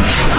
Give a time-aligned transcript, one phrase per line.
[0.00, 0.29] توب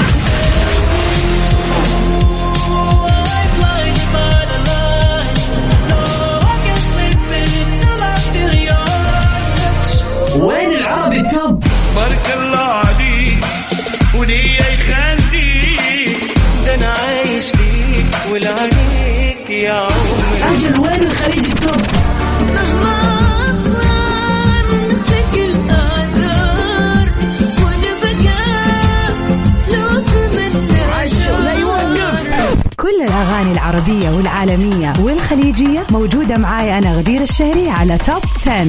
[34.11, 38.67] والعالمية والخليجية موجودة معاي أنا غدير الشهري على Top 10.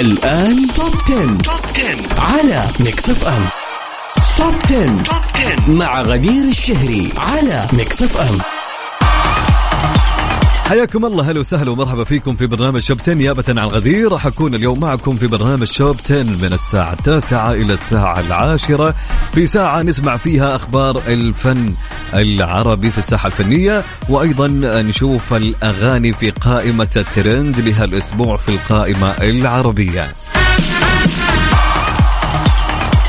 [0.00, 1.38] الآن Top 10.
[2.18, 3.44] على Mix FM
[4.36, 5.70] Top 10.
[5.70, 8.55] مع غدير الشهري على Mix FM
[10.66, 11.30] حياكم الله.
[11.30, 15.16] هلا وسهلا ومرحبا فيكم في برنامج Top 10 نيابة عن غدير راح أكون اليوم معكم
[15.16, 18.94] في برنامج Top 10 من الساعة التاسعة إلى الساعة العاشرة.
[19.32, 21.74] في ساعة نسمع فيها أخبار الفن
[22.14, 24.48] العربي في الساحة الفنية وأيضا
[24.82, 30.08] نشوف الأغاني في قائمة الترند لهالأسبوع في القائمة العربية.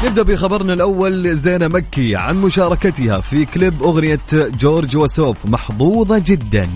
[0.05, 6.69] نبدأ بخبرنا الأول زينة مكي عن مشاركتها في كليب أغنية جورج وسوف محظوظة جدا.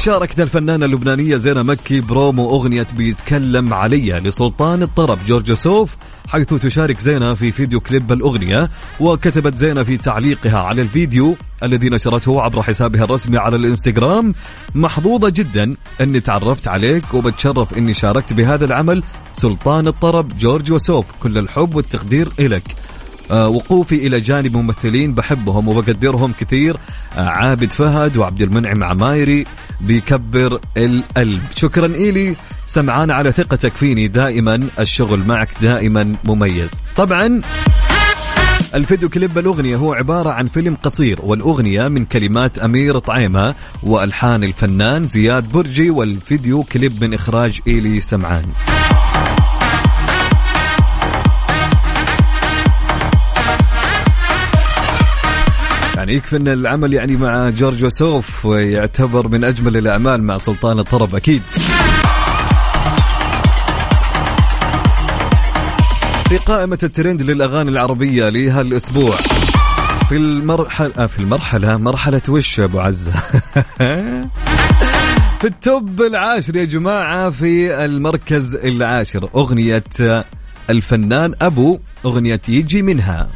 [0.00, 5.96] شاركت الفنانة اللبنانية زينة مكي برومو أغنية بيتكلم عليا لسلطان الطرب جورج وسوف
[6.28, 12.42] حيث تشارك زينة في فيديو كليب الأغنية وكتبت زينة في تعليقها على الفيديو الذي نشرته
[12.42, 14.34] عبر حسابها الرسمي على الإنستغرام.
[14.74, 21.04] محظوظة جدا أني تعرفت عليك وبتشرف أني شاركت بهذا العمل سلطان الطرب جورج وسوف.
[21.22, 22.76] كل الحب والتقدير إلك
[23.32, 26.76] وقوفي إلى جانب ممثلين بحبهم وبقدرهم كثير
[27.16, 29.46] آه، عابد فهد وعبد المنعم عمايري
[29.80, 32.36] بيكبر القلب شكرا إلي.
[32.66, 36.70] سمعان على ثقتك فيني دائما الشغل معك دائما مميز.
[36.96, 37.40] طبعا
[38.74, 45.08] الفيديو كليب الأغنية هو عبارة عن فيلم قصير والأغنية من كلمات أمير طعيمة وألحان الفنان
[45.08, 48.44] زياد برجي والفيديو كليب من إخراج إيلي سمعان.
[56.00, 61.14] يعني يكفي أن العمل يعني مع جورج وسوف يعتبر من أجمل الأعمال مع سلطان الطرب
[61.14, 61.42] أكيد.
[66.28, 69.16] في قائمة الترند للأغاني العربية لهالأسبوع
[70.08, 73.12] في المرحلة في المرحلة مرحلة وش أبو عزة؟
[75.40, 79.84] في التوب العاشر يا جماعة في المركز العاشر أغنية
[80.70, 83.28] الفنان أبو أغنية يجي منها.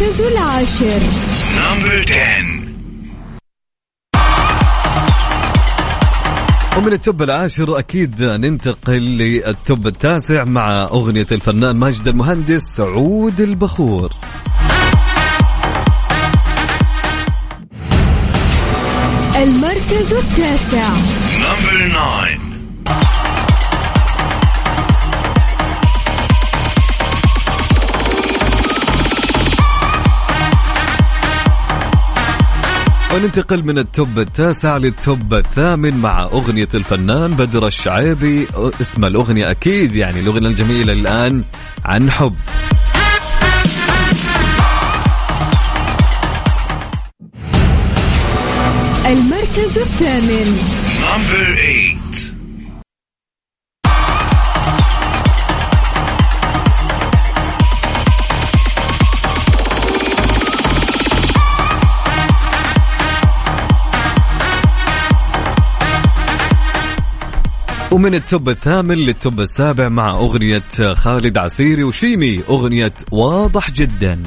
[0.00, 1.00] المركز العاشر
[1.56, 2.60] number 10
[6.76, 13.40] ومن ال top العاشر أكيد ننتقل لل top التاسع مع أغنية الفنان ماجد المهندس سعود
[13.40, 14.12] البخور.
[19.36, 20.88] المركز التاسع.
[21.40, 22.49] number 9
[33.14, 38.46] وننتقل من التوب التاسع للتوب الثامن مع أغنية الفنان بدر الشعيبي.
[38.80, 41.42] اسم الأغنية أكيد يعني الأغنية الجميلة الآن
[41.84, 42.34] عن حب.
[49.06, 50.58] المركز الثامن.
[67.92, 70.62] ومن ال top الثامن لل top السابع مع أغنية
[70.94, 74.22] خالد عسيري وشيمي أغنية واضح جدا.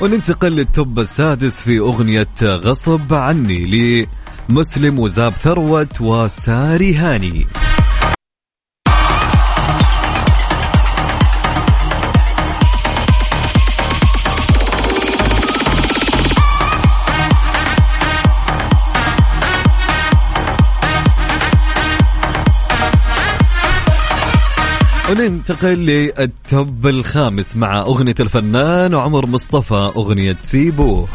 [0.00, 4.06] وننتقل لل top السادس في أغنية غصب عني
[4.50, 7.46] لمسلم وزاب ثروت وساري هاني.
[25.10, 31.06] وننتقل لل top الخامس مع أغنية الفنان عمر مصطفى أغنية سيبو.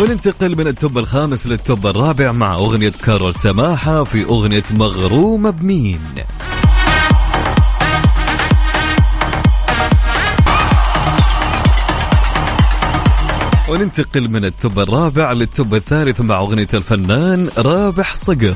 [0.00, 5.50] وننتقل من ال top الخامس لل top الرابع مع أغنية كارول سماحة في أغنية مغرومة
[5.50, 6.00] بمين.
[13.74, 18.54] وننتقل من ال top الرابع لل top الثالث مع أغنية الفنان رابح صقر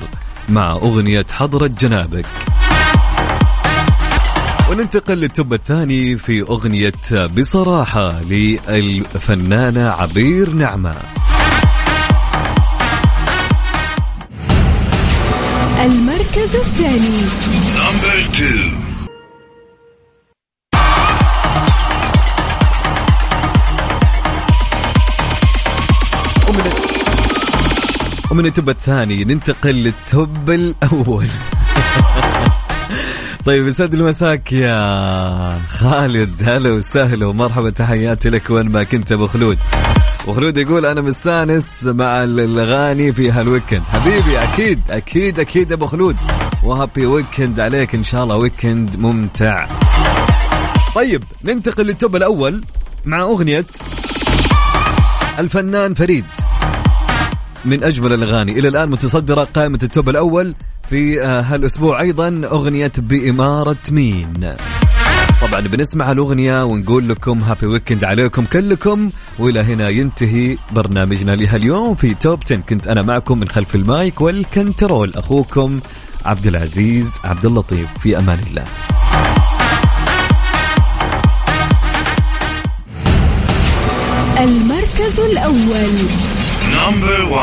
[0.48, 2.26] مع أغنية حضرة جنابك.
[4.70, 10.94] وننتقل لل top الثاني في أغنية بصراحة للفنانة عبير نعمة.
[15.80, 17.18] المركز الثاني.
[26.48, 26.62] ومن
[28.30, 31.28] ومن ال top الثاني ننتقل لل top الأول.
[33.46, 36.48] طيب يسعد لي مساك يا خالد.
[36.48, 39.58] هلا وسهلا ومرحبا تحياتي لك وين ما كنت أبو خلود.
[40.26, 43.82] وخلود يقول أنا مستأنس مع الأغاني في هال weekend.
[43.82, 46.16] حبيبي أكيد أكيد أكيد أبو خلود.
[46.64, 49.68] و happy weekend عليك إن شاء الله weekend ممتع.
[50.94, 52.60] طيب ننتقل لل top الأول
[53.04, 53.64] مع أغنية
[55.38, 56.24] الفنان فريد.
[57.64, 58.52] من أجمل الأغاني.
[58.58, 60.54] إلى الآن متصدرة قائمة ال top الأول
[60.90, 64.32] في آه، هالأسبوع أيضا أغنية بإمارة مين.
[65.48, 72.14] طبعا بنسمع الأغنية ونقول لكم happy weekend عليكم كلكم وإلى هنا ينتهي برنامجنا لهاليوم في
[72.14, 75.80] Top 10 كنت أنا معكم من خلف ال mic وال control أخوكم
[76.24, 77.88] عبد العزيز عبد اللطيف.
[78.00, 78.64] في أمان الله.
[84.40, 86.08] المركز الأول.